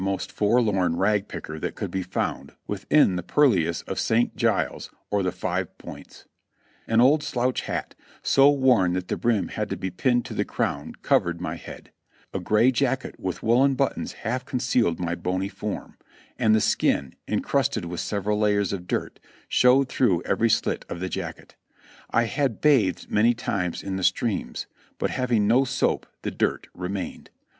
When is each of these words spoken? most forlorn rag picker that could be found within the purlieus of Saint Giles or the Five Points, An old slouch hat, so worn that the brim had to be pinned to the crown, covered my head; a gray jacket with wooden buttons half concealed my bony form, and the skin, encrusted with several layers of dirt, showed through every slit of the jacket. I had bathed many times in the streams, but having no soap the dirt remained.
most 0.03 0.31
forlorn 0.31 0.95
rag 0.95 1.27
picker 1.27 1.59
that 1.59 1.75
could 1.75 1.91
be 1.91 2.01
found 2.01 2.53
within 2.65 3.17
the 3.17 3.21
purlieus 3.21 3.83
of 3.83 3.99
Saint 3.99 4.35
Giles 4.35 4.89
or 5.11 5.21
the 5.21 5.31
Five 5.31 5.77
Points, 5.77 6.25
An 6.87 6.99
old 6.99 7.21
slouch 7.21 7.61
hat, 7.67 7.93
so 8.23 8.49
worn 8.49 8.93
that 8.93 9.09
the 9.09 9.15
brim 9.15 9.49
had 9.49 9.69
to 9.69 9.77
be 9.77 9.91
pinned 9.91 10.25
to 10.25 10.33
the 10.33 10.43
crown, 10.43 10.93
covered 11.03 11.39
my 11.39 11.55
head; 11.55 11.91
a 12.33 12.39
gray 12.39 12.71
jacket 12.71 13.19
with 13.19 13.43
wooden 13.43 13.75
buttons 13.75 14.13
half 14.25 14.43
concealed 14.43 14.99
my 14.99 15.13
bony 15.13 15.49
form, 15.49 15.99
and 16.35 16.55
the 16.55 16.61
skin, 16.61 17.13
encrusted 17.27 17.85
with 17.85 17.99
several 17.99 18.39
layers 18.39 18.73
of 18.73 18.87
dirt, 18.87 19.19
showed 19.47 19.87
through 19.87 20.23
every 20.23 20.49
slit 20.49 20.83
of 20.89 20.99
the 20.99 21.09
jacket. 21.09 21.55
I 22.09 22.23
had 22.23 22.59
bathed 22.59 23.11
many 23.11 23.35
times 23.35 23.83
in 23.83 23.97
the 23.97 24.03
streams, 24.03 24.65
but 24.97 25.11
having 25.11 25.47
no 25.47 25.63
soap 25.63 26.07
the 26.23 26.31
dirt 26.31 26.67
remained. 26.73 27.29